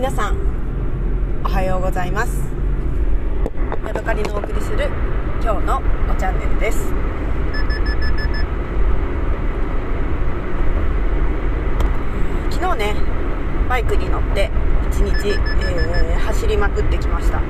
[0.00, 0.36] 皆さん
[1.44, 2.32] おはようございます。
[3.86, 4.88] ヤドカリのお送りする
[5.42, 6.88] 今日のおチャンネルです。
[12.50, 12.94] 昨日ね
[13.68, 14.50] バイクに乗って
[14.90, 17.42] 一日、えー、走りまくってきました。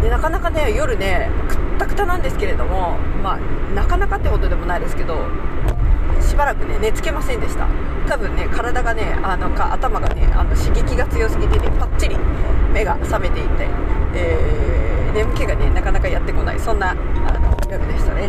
[0.00, 3.38] でなかなかね夜ねくったくたなんですけれどもまあ
[3.74, 5.26] なかなかってことでもないですけど
[6.52, 7.66] らくね寝つけませんでした。
[8.06, 12.16] 多分ね体がねあのか頭がねあの刺激が強すぎてねパッチリ
[12.72, 13.68] 目が覚めていて、
[14.14, 16.60] えー、眠気がねなかなかやってこない。
[16.60, 18.28] そんなあの夜でしたね。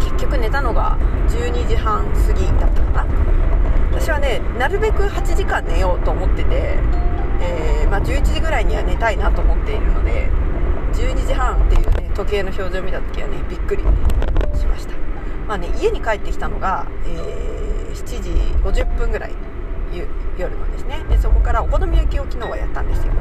[0.00, 0.96] 結局寝たのが
[1.28, 3.06] 12時半過ぎだったかな。
[3.92, 6.78] 私はねなるべく8時間寝ようと思ってて、
[7.40, 10.30] えー、まあ、11時ぐらいには寝たいなと思っているので
[10.92, 13.82] 12時半っていうね時計の表示を見た時はねびっくり
[14.58, 14.93] しました。
[15.46, 18.30] まあね、家に帰ってきたのが、えー、7時
[18.82, 19.32] 50分ぐらい
[20.38, 21.04] 夜のですね。
[21.08, 23.12] でそこからお好み焼きを昨日はやったんですよ。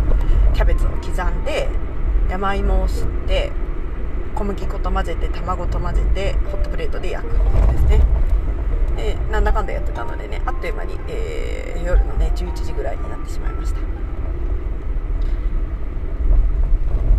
[0.53, 1.67] キャベツを刻んで
[2.29, 3.51] 山芋をすって
[4.35, 8.01] 小麦粉と混ぜて卵と混ぜてホットプレートで焼くですね。
[8.95, 13.79] でなんだかんだやってたのでねあっという間に、えー、夜のね11時ぐらいになってしまいました。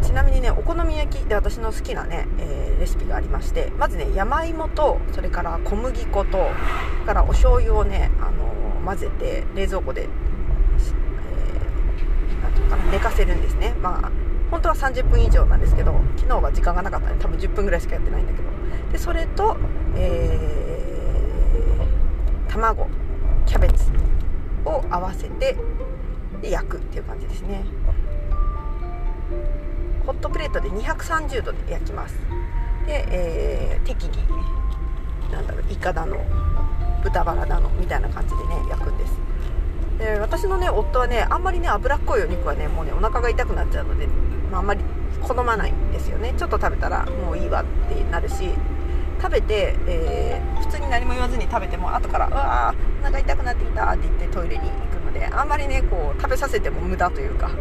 [0.04, 10.08] ちなみにねお好み焼きで私の好きなね、えー、レシピがありましてまずね山芋とそれから小麦粉とそれからお醤油をね、あのー、混ぜて冷蔵庫で、えー、
[12.54, 13.74] ていうかな寝かせるんですね。
[13.80, 14.12] まあ
[14.50, 18.44] 本当は30分以上なんですけど昨日は時間がなかったので多分10分ぐらいしかやってないんだけど。
[18.92, 19.56] でそれと、
[19.96, 22.88] えー、卵
[23.46, 23.90] キャベツ
[24.64, 25.56] を合わせて
[26.42, 27.64] 焼くっていう感じですね。
[30.06, 32.14] ホットプレートで230度で焼きます。
[32.86, 34.18] で、えー、適宜
[35.32, 36.18] なんだろうイカだの
[37.02, 39.18] 豚バラだのみたいな感じでね焼くんです。
[39.98, 44.06] で私のね夫はねあんまりね脂っこいお肉はねもうねお腹が痛くなっちゃうので、
[44.50, 44.80] まあ、あんまり
[45.22, 46.34] 好まないんですよね。
[46.36, 48.50] ちょっと食べたらもういいわってなるし
[49.22, 57.50] 食べて、えー、普通に何も言わずに食べても後から「うわーお腹痛くなってきた」って言ってトイレに行くであんまりねこう食べさせても無駄というか。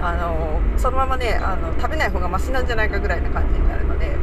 [0.00, 4.16] あのそのままねあの食べない方がマシなんじゃないかぐらいな感じになるので。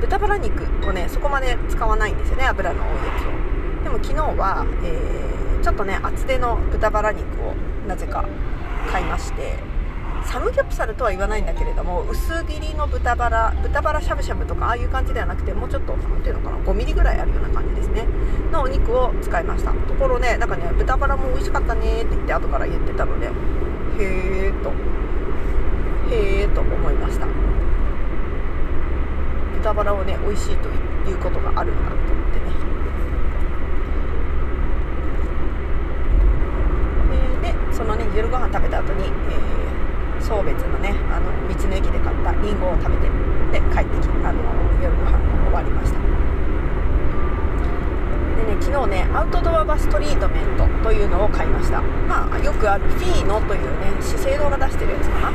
[0.00, 3.84] 豚バラ肉をねそこまで使わないんですよね油の多いやつを。
[3.84, 7.54] でも昨日は、えー、ちょっとね厚手の豚バラ肉を
[7.86, 8.24] なぜか
[8.90, 9.79] 買いまして。
[10.30, 18.06] サムギョプサルとは言わないんだけれども薄切りの豚バラ豚バラしゃぶしゃぶとかああいう感じではなくてもうちょっと何ていうのかな 5mm ぐらいあるような感じですね。
[18.52, 19.72] のお肉を使いました。
[19.72, 23.30] ところねなんかね豚バラも美味しかったねって言って後から言ってたのでへ
[23.98, 24.70] えと
[26.14, 27.26] へえと思いました。
[29.58, 30.68] 豚バラをね美味しいと
[31.10, 32.44] いうことがあるんだと思ってね。
[37.42, 39.10] でそのね夜ご飯食べた後に、えー、
[40.30, 43.10] 送別のねあの道の駅で買ったりんごを食べて
[43.50, 44.38] で帰ってきてあの
[44.80, 45.98] 夜ご飯終わりました。
[48.38, 51.82] でね昨日ねアウトドアバストリートメントというのを買いました。
[51.82, 55.32] まあよくあるフィーノというね資生堂が出してるやつかな？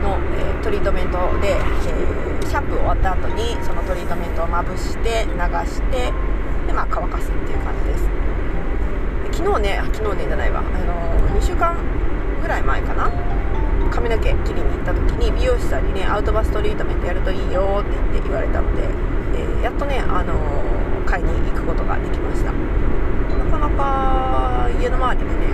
[0.00, 5.32] の、えー、トリートメントで、えー、シャンプー終わった後にそのトリートメントをまぶして流
[5.68, 6.12] して
[6.66, 8.08] でまあ乾かすっていう感じです。
[9.38, 11.76] 昨日ね昨日ねじゃないわ、あのー、2週間
[14.08, 18.82] 髪の毛切りに行った時に美容師さんにねアウトバストリートメントやるといいよって言って言われたので、
[19.36, 20.32] えー、やっとね、あの
[21.04, 22.52] 買いに行くことができました。
[22.52, 25.46] なかなか家の周りでね、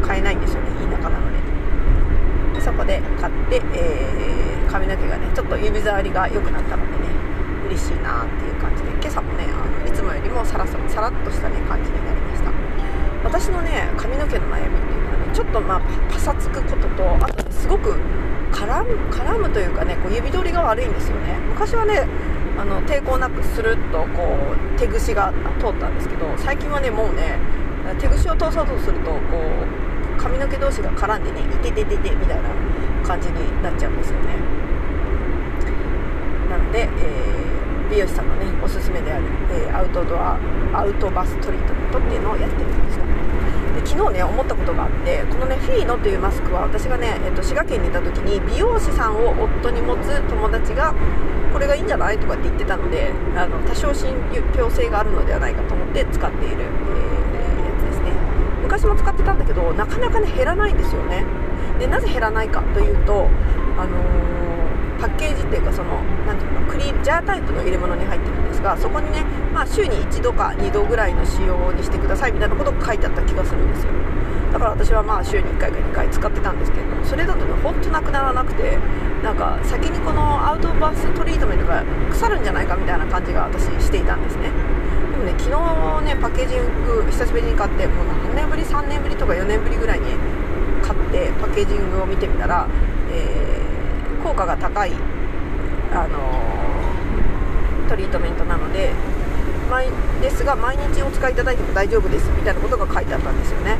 [0.00, 1.38] え買えないんですよね田舎なので。
[2.54, 7.12] でそこで買って、えー、髪の毛がねちょっと指触りが良くなったのでね
[7.68, 12.50] 嬉しいなっていう感じで今朝もねあのいつもよりもサラサラサラッとした、ね、感じになりました。
[13.22, 15.80] 私のね髪の毛の悩みっていうのはねちょっとまあ
[16.10, 17.47] パサつくこととあと、
[18.78, 21.38] 絡む絡むというかねこう指通りが悪いんですよね。
[21.48, 22.06] 昔はね
[22.58, 27.38] あの抵抗なくスルッとこう手串が通ったんですけど最近はねもうね
[28.00, 29.18] 手串を通そうとするとこ
[30.16, 32.50] う髪の毛同士が絡んでねいててててみたいな
[33.06, 34.34] 感じになっちゃうんですよね。
[36.50, 40.38] なので、えー、美容師さんのねおすすめである、えー、アウトドア
[40.72, 42.97] アウトバストリートメントっていうのをやってるんです。
[43.78, 50.94] で昨日ね思ったことがあってこのねフィーノというマスクは私がね、えっと、滋賀県にいた時に美容師さんを夫に持つ友達が
[51.52, 54.10] これがいいんじゃないとかって言ってたのであの多少信
[54.52, 58.12] 憑性があるのではないかと思って使っている、えー、やつですね。
[58.62, 61.24] 昔も使ってたんだけどなかなかね減らないんですよね。
[61.78, 63.28] でなぜ減らないかというと、
[63.78, 64.47] あのー、
[64.98, 69.22] パッケージっていうかその何ていうのクリージャータイプの入れ物に入ってるんですがそこにね、
[69.54, 73.92] まあ、週に1度か2度ぐらいの使用にしてくださいみたいなことが書いてあった気がするんですよ。
[74.52, 78.78] だから私はまあ週に1回か2回使ってたんですけどそれだとねほんとなくならなくて
[79.22, 84.50] なんか先にこのアウトバストリートメントが腐るんじゃないかみたいな感じが私していたんですね。
[85.12, 90.06] でもね昨日ねパッケージング久しぶりに買ってもう何年ぶり3年ぶりとか4年ぶりぐらいに
[90.82, 92.66] 買ってパッケージングを見てみたら、
[93.12, 93.57] えー、
[94.28, 94.92] 効果が高い、
[95.90, 98.92] あのー、トリートメントなので
[100.20, 103.76] ですが毎日お使いいただいても大丈夫ですみたいなことが書いてあったんですよね。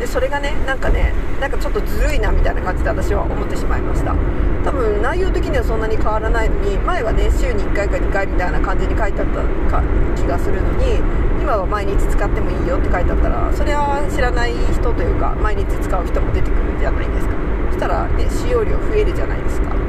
[0.00, 4.14] でそれがねなんかねなんかちょっとずるいなみたいな感じで私は思ってしまいました。
[4.64, 9.82] 多分内容的にはそんなに変わらないのに前はね週に1回か2回みたいな感じに書いてあったか
[10.16, 10.98] 気がするのに
[11.40, 17.45] 今は毎日使ってもいいよって書いてあったらそれは知らない人というか毎日使う人も出てくるんじゃないですか。
[17.78, 19.80] たらね使用量増えるじゃないですか、ね、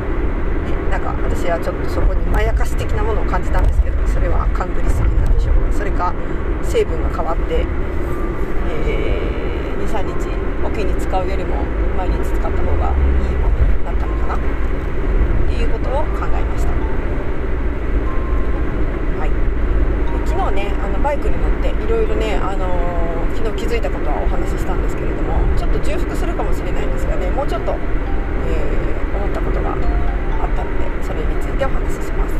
[0.91, 6.13] なんか私はちょっとそこにまやかし的なものを感じたんですけどそれは勘ぐりすぎなんでしょうかそれか
[6.63, 7.65] 成分が変わって、
[8.87, 9.37] えー
[9.87, 10.27] 23日
[10.67, 11.63] おきに使うよりも
[11.95, 14.35] 毎日使った方がいいものになったのかな。
[14.35, 14.39] っ
[15.47, 16.71] ていうことを考えました、
[19.17, 19.31] はい、
[20.27, 22.86] 昨日ねあのバイクに乗っていろいろね、あのー、
[23.57, 32.37] 気づいたことはお話ししたんですけれどもちょっと重複するかもしれないんですがねもうちょっと、えー、思ったことがあったのでそれについてお話しします。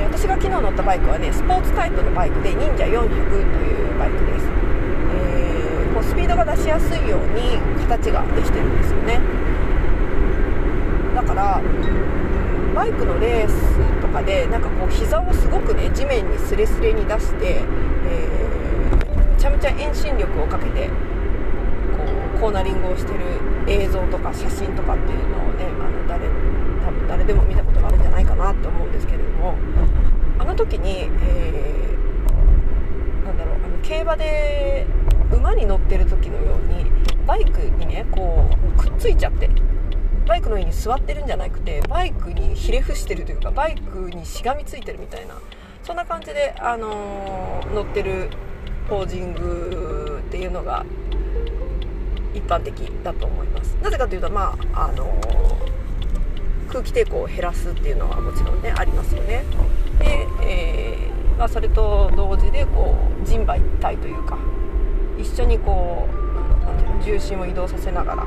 [0.00, 3.14] え私が昨日乗ったバイクはねスポーツタイプのバイクで忍者400と
[3.60, 4.48] いうバイクです。
[5.12, 9.20] えこうスピードが出しやすいように形ができてるんですよね。
[11.14, 11.60] だから
[12.74, 17.62] バイクのレースとかでなんかこう膝をすごくね地面にスレスレに出して、
[18.06, 18.77] えー、
[19.38, 20.92] ちゃめちゃ遠心力をかけてこ
[22.36, 23.20] うコーナリングをしてる
[23.68, 26.26] 映像とか写真とかっていうのをねあの誰
[26.84, 29.54] 多分誰でも見たことがあるんじゃないかなと思うんですけれども
[30.38, 34.86] あの時に、えー、なんだろうあの競馬で
[35.32, 36.90] 馬に乗ってる時のように
[37.26, 39.48] バイクにねこうくっついちゃって
[40.26, 45.34] バイクの上に座ってるんじゃなくてバイクにひれ伏してるというかバイクにしがみついてるみたいな
[45.82, 48.28] そんな感じで、あのー、乗ってる
[48.88, 50.84] ポージングっていうのが
[52.34, 52.74] 一般的
[53.04, 53.76] だと思います。
[53.82, 55.20] なぜかというとまああの、
[56.68, 59.44] 空気抵抗を減らすっていうのはもちろんねありますよね。
[59.98, 64.38] で、えー、まあ、それと同時でこう人馬一体というか
[65.18, 68.26] 一緒にこうなんていうの重心を移動させながら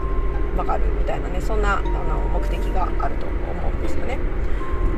[0.58, 1.90] 曲がるみたいなねそんなあの
[2.34, 4.18] 目的があると思うんですよね。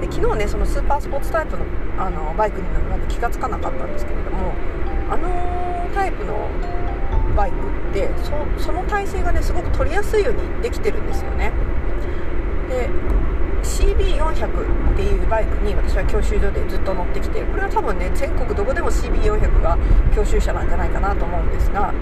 [0.01, 1.63] で昨日ねそのスーパースポーツタイプの
[1.98, 4.54] あのバイクに乗るまで気が付かなかったんですけれども
[7.35, 8.09] バイクって
[8.57, 11.51] その体勢がねすごく取りやすいようにできてるんですよね。
[12.69, 12.89] で
[13.63, 19.77] CB400 っていうバイクに私は教習所でずっと乗ってきてこれは多分ね全国どこでも CB400 が
[20.13, 21.94] 教習車なんじゃないかなと思うんですが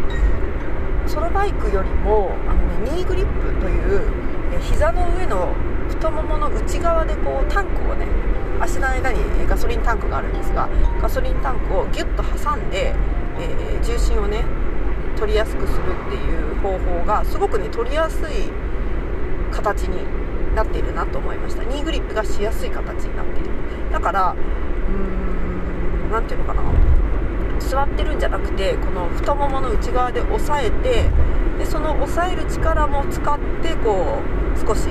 [1.05, 4.09] そのバイクよりもあの、ね、ニーグリップという
[4.61, 5.53] 膝の上の
[5.89, 8.07] 太ももの内側でこうタンクをね
[8.59, 10.69] 足の間にガソリンタンクがあるんですが
[11.01, 12.93] ガソリンタンクをギュッと挟んで、
[13.39, 13.80] えー、
[15.21, 18.49] 取りやすくするっていう方法がすごくね取りやすい
[19.51, 20.03] 形に
[20.55, 21.63] なっているなと思いました。
[21.63, 23.49] ニーグリップがしやすい形になっている
[23.91, 26.63] だからうーん何ていうのかな。
[27.59, 31.05] 座ってるんじゃなくてこの太ももの内側で押さえて
[31.59, 34.17] でその押さえる力も使ってこ
[34.55, 34.87] う少し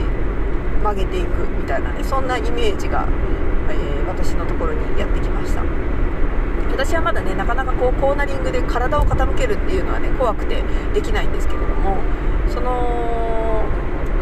[0.80, 3.08] 曲げていくみたいなねそんなイメージが、
[3.68, 5.89] えー、私のところにやってきました。
[6.80, 11.98] 私はまだねなかなかこうコーナリングで体を傾けるっていうのはね怖くてできないんですけれども
[12.48, 13.68] その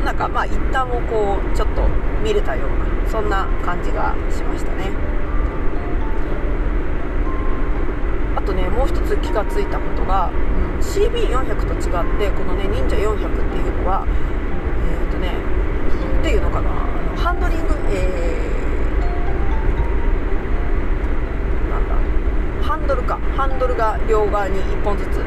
[0.04, 1.86] なんかまあ一旦をこうちょっと
[2.24, 2.70] 見れたよう
[3.04, 4.90] なそんな感じがしましたね。
[8.34, 14.04] あとねもう一つ気がついたことが、うん、CB400 と違ってこのね忍者400っていうのは
[14.82, 15.34] えっ、ー、とね
[16.20, 16.70] っていうのかな
[17.16, 21.94] ハンドリングえー、なんだ
[22.66, 25.20] ハンドルかハンドルが両側に1本ずつ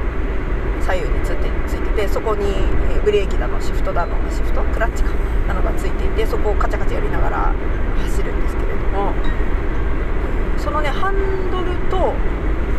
[0.82, 2.44] 左右についてついててそこに、
[2.90, 4.64] えブレーキだのシフトだのシフト？
[4.74, 5.12] クラッチか。
[5.48, 7.54] なのがついていてそこをカチャカチャやりながら
[8.02, 9.14] 走るんですけれども。
[10.58, 12.14] そのねハンドルと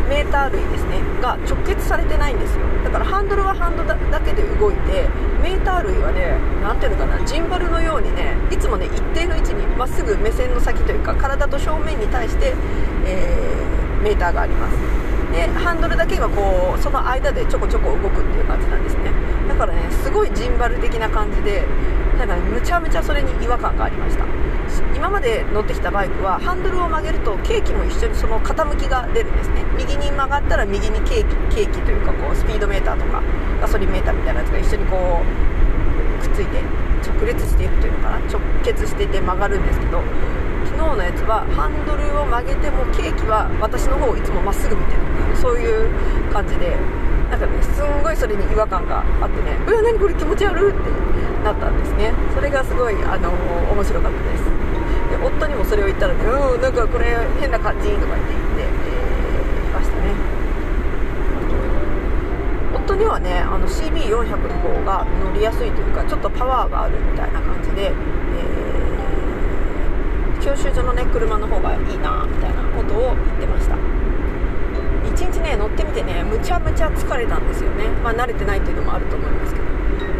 [0.09, 0.99] メーター類ですね。
[1.23, 2.67] が直結されてないんですよ。
[2.83, 5.07] だからハンドルはハンドルだけで動いて
[5.41, 12.55] メーター類はね何ていうのかなジンバルのようにねいつもね一定の位置にまっすぐ目線の先というか体と正面に対して、
[13.07, 14.77] えー、メーターがあります。
[15.33, 19.11] でハンドルだけがこうその間でちょこちょこ動くっていう感じなんですね。
[19.49, 21.65] だからねすごいジンバル的な感じで
[22.19, 24.25] なんか、むちゃむちゃそれに違和感がありました。
[24.95, 29.65] 今まで乗ってきたバイクはハンドルを曲げるとケーキも一緒にその傾きが出るんですね。
[29.77, 33.23] 右に曲がったら右にケーキケーキというかこうスピードメーターとか
[33.61, 36.61] ガソリンメーターみたいなやつが一緒にこうくっついて
[37.09, 38.19] 直列していくというのかな。
[38.29, 40.03] 直結していて曲がるんですけど
[40.65, 45.91] 昨日のやつはハンドルを曲げてもケーキは私の方をいつもまっすぐ見てるっていうそういう
[46.33, 46.77] 感じで
[47.31, 50.91] なんかねすんごいそれに違和感があってねうわ何これ気持ち悪って
[51.43, 52.13] なったんですね。
[52.35, 53.33] それがすごいあの
[53.73, 54.45] 面白かったです。
[55.11, 60.15] で夫にもそれを言ったらねうんなんかこれ変な感じとか言って言って、えー、いましたね。
[62.75, 67.93] 夫にはねあの CB400 の方が乗りやすいというかちょっとパワーがあるみたいな感じで、えー、
[70.43, 73.77] 教習所のね車の方がいいなみたいなことを言ってました。
[73.77, 77.87] 1日ね乗ってみてねむちゃむちゃ疲れたんですよね。
[78.03, 79.67] まあ慣れてないっていうのもあると思いますけど。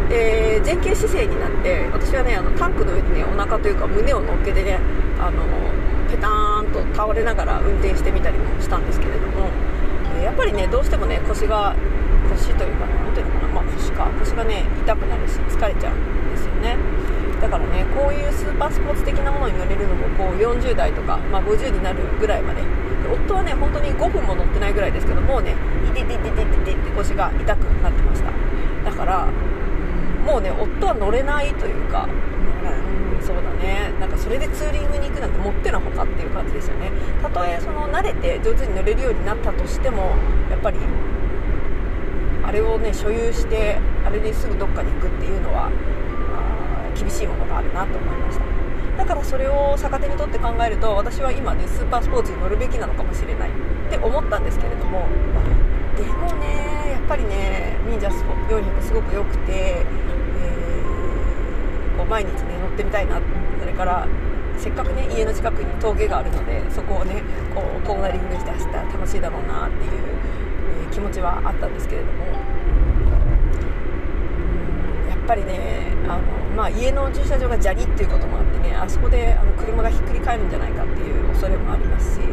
[0.09, 4.79] で前傾姿勢になって私はねあのタンクの上にねお腹というか胸を乗っけてね
[5.19, 5.43] あの
[6.09, 9.49] ペターンと倒れながら運転してみたりもしたんですけれども、
[10.21, 11.75] やっぱりねどうしてもね腰が
[12.29, 16.75] 腰というか何ていうのかな、まあ、腰か腰がね痛くなるし疲れちゃうんですよね。
[17.39, 22.67] だからねこういうスーパースポーツ的なものに乗れるのもこう40代とか、まあ、50になるぐらいまでで
[23.11, 25.55] 夫はね本当に5分も乗ってないぐらいですけどもうね
[25.85, 28.31] いててててててって腰が痛くなってました。
[28.89, 29.27] だから
[30.25, 33.91] もうね夫は乗れないというかうんそうだね。
[33.99, 36.91] なんかそれでツーリングに行くなんてもってのほかっていう感じですよね。
[37.21, 40.15] たとえその慣れて上手に乗れるようになったとしても
[40.49, 40.77] やっぱり
[42.53, 45.69] れをね所有してあれですぐどっかに行くっていうのは
[46.95, 48.53] 厳しいものがあるなと思いました。
[48.97, 53.53] だからそれを逆手にとって考えると私は今ねスーパースポーツに乗るべきなのかもしれないっ
[53.89, 55.07] て思ったんですけれども
[55.97, 63.19] でもねやっぱりね忍者スポ400すごく良くて、えー、こう毎日ね乗ってみたいな
[63.59, 64.07] それから
[64.57, 67.23] せっかくね家の近くに峠があるのでそこをね
[67.55, 69.91] こうコーナリングして走ったら楽しいだろうなっていう、
[70.93, 72.23] 気持ちはあったんですけれども。
[75.09, 76.21] やっぱりねあの、
[76.55, 82.29] まあ、家の駐車場が砂利っていうこともあってねあそこであの車がひっくり返るんじゃないかっていう恐れもありますしやっ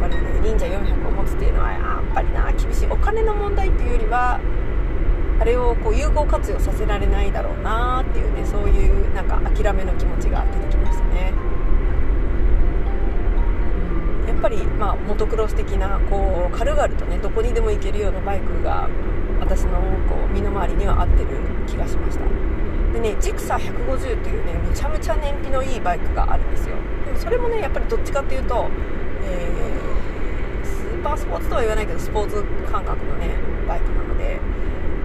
[0.00, 2.86] ぱりね忍者400を持つっていうのはやっぱりな厳しい。
[2.86, 4.40] お金の問題っていうよりは
[5.40, 11.49] あれをこう有効活用させられないだろうなっていうねそういうなんか諦めの気持ちが出てきましたね。
[14.40, 18.88] っぱり、まあ、モトクロス的なこう軽々とねどこにでも行けるようなバイクが
[19.38, 19.72] 私の
[20.08, 21.28] こう身の回りには合ってる
[21.66, 22.24] 気がしました。
[22.94, 26.76] でねジクサー150というねめちゃめちゃ燃費のいいバイクがあるんですよ。
[27.04, 28.66] でもそれもねやっぱりどっちかっていうと、
[29.24, 32.42] えー、スーパースポーツとは言わないけどスポーツ
[32.72, 33.36] 感覚のね
[33.68, 34.40] バイクなので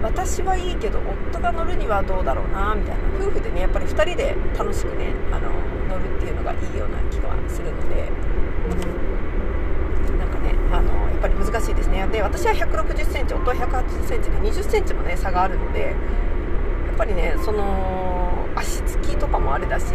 [0.02, 0.98] 私はいいけど
[1.32, 3.02] 夫が乗るにはどうだろうなみたいな。
[3.20, 5.50] 夫婦でねやっぱり2人で楽しくねあの
[5.88, 8.10] 乗るっていうのがいいような気がするので、
[10.18, 15.92] なんかねあのやっぱり難しいですねで私は1 6 0センチ夫は1 8 0センチで2 0センチもね差があるのでや
[16.92, 19.86] っぱりねその足つきとかもあれだし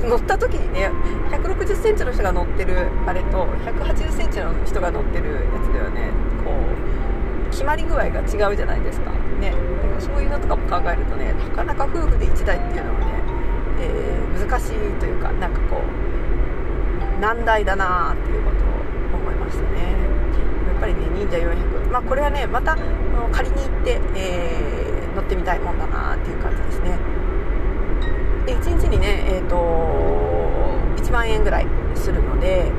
[0.00, 0.90] 乗った時にね
[1.30, 6.10] 1 6 0センチの人が乗ってるあれと1 8 0センチの人が乗ってるやつではね
[6.44, 9.10] こう決まり具合が違うじゃないですか。
[9.40, 9.50] ね。
[9.50, 13.06] だからそういうのとかも考えるとねなかなか夫婦で1台っていうのはね、
[13.80, 14.70] えー、難しい
[15.00, 18.75] というかなんかこう難題だなっていうことを
[21.26, 22.76] やっぱりね忍者400まあこれはねまた
[23.32, 26.98] 借りに行って、えー、乗ってみたいもんだなっていう感じですね。
[28.46, 29.56] で1日にねえっ、ー、と
[31.02, 32.70] 1万円ぐらいするので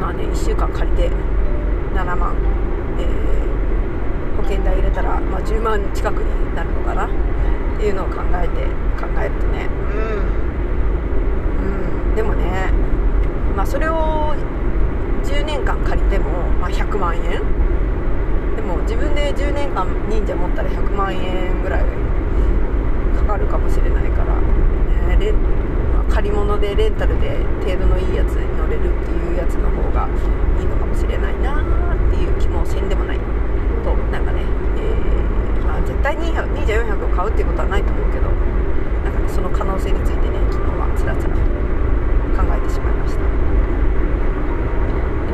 [0.00, 1.10] まあね1週間借りて
[1.94, 2.34] 7万、
[2.98, 3.34] えー
[4.34, 7.08] 保険代入れたら、まあ、10万近くになるのかな。
[7.74, 8.64] っていうのを考えて
[8.98, 9.68] 考えるとね。
[11.60, 12.70] うん、うん、でもね、
[13.56, 14.34] まあ、それを
[15.24, 16.63] 10年間借りても、まあ、
[16.94, 17.42] 100万円？
[18.54, 21.84] でも自分で10年間忍者持ったら100万円ぐらい
[23.16, 24.38] かかるかもしれないから、
[25.08, 25.16] ね。
[25.18, 30.06] レま、借り物でレンタルで程度のいいやつに乗れるっていうやつの方が
[30.60, 33.18] いいのかもしれないなっていう気もせんでもない。
[33.82, 34.42] となんかね、
[34.78, 38.30] えー、まあ、絶対に2 4 0 0を買うっていうことはないと思うけど
[39.04, 41.34] なんかねその可能性についてね昨日はつらつら
[42.38, 44.03] 考えてしまいました。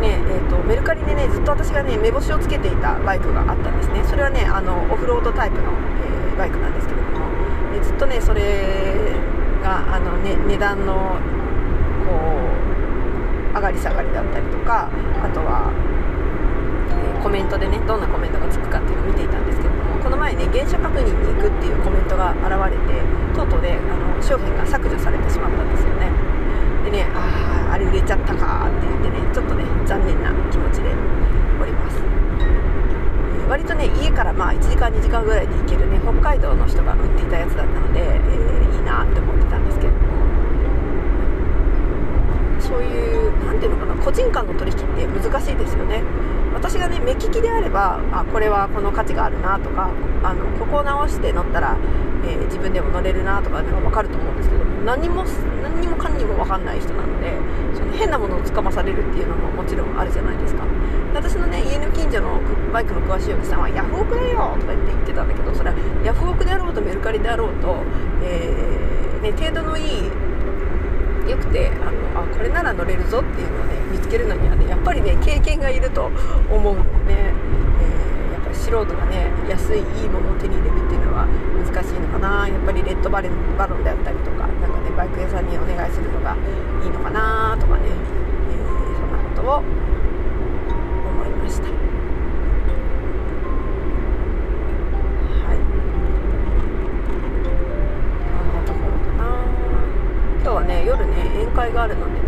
[0.01, 4.03] ね、えーと、メルカリでねずっと私がね目星をつけていたバイクがあったんですね。
[4.05, 7.27] それはねあのオフロードタイプの、えー、バイクなんですけれども、
[7.77, 9.15] えずっとねそれ
[9.63, 11.21] があの、ね、値段の
[12.09, 12.17] こ
[13.53, 14.89] う上がり下がりだったりとか
[15.23, 15.71] あとは、
[16.89, 23.05] えコメントでねどんなコメントがつくかっていうのを見ていたんですけれどもこの前ね原書確認に行くっていうコメントが現れて
[23.37, 26.30] とうとうねあの商品が削除されてしまったんですよね。
[26.85, 30.91] でねあああれ売れちゃったかって言ってねちょっとね残念な気持ちで
[31.61, 31.97] おります。
[31.99, 39.99] え割とね家からまあ1時間2時間ぐらいで行けるね北海道の人が売っていたやつだったので、えー、いいなって思ってたんですけども。
[42.61, 46.03] そういう何ていうのかな個人間の取引って難しいですよね。
[46.55, 49.91] 私がね目利きであればあこれはこの価値があるなとか
[50.23, 51.77] あのここを直して乗ったら、
[52.25, 54.10] えー、自分でも乗れるなとかね分かる
[54.85, 55.25] 何も
[55.63, 57.33] 何にもかんにも分かんない人なので
[57.75, 60.65] その変なものをつかまされるっていうのももちろんあるじゃないですか。
[61.15, 62.41] 私のね家の近所の
[62.73, 67.83] バイクの詳しいおじさんはヤフオクだよとか言って言ってたんだけどそれはヤフオクであろうとメルカリであろうと、
[68.23, 70.05] えー、ね、程度のいい
[71.29, 76.11] よくてあのあこれなら乗れるぞっていうのをね見つけるのにはねやっぱりね経験がいると
[76.51, 77.35] 思うのでね、
[77.83, 82.49] えー、やっぱ素人がね安いいいものを手に入れるっていうのは難しいのかな。
[82.49, 84.47] やっぱりレッドバレバロンであったりとか
[85.01, 86.37] バイク屋さんにお願いするのが
[86.85, 87.97] いいのかなとかね、えー、
[89.01, 89.65] そんなことを
[91.49, 91.69] した。
[91.69, 91.73] は
[95.55, 95.57] い。
[98.29, 99.25] こんなところかな。
[100.43, 102.20] 今日はね夜ね宴会があるので